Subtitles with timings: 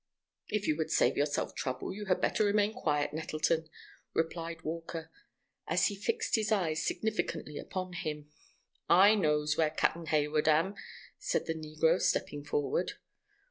[0.47, 3.69] "If you would save yourself trouble you had better remain quiet, Nettleton,"
[4.15, 5.11] replied Walker,
[5.67, 8.27] as he fixed his eyes significantly upon him.
[8.89, 10.73] "I knows where Cap'n Hayward am,"
[11.19, 12.93] said the negro, stepping forward.